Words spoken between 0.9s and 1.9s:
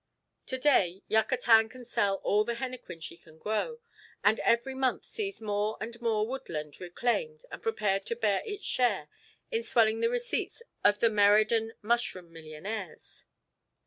Yucatan can